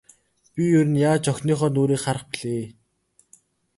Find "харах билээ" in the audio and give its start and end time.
2.03-2.65